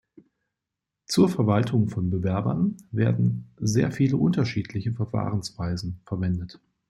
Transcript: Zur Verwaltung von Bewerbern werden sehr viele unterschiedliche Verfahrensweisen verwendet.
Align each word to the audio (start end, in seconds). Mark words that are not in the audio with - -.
Zur 1.05 1.29
Verwaltung 1.29 1.87
von 1.87 2.09
Bewerbern 2.09 2.75
werden 2.89 3.51
sehr 3.59 3.91
viele 3.91 4.17
unterschiedliche 4.17 4.93
Verfahrensweisen 4.93 6.01
verwendet. 6.07 6.59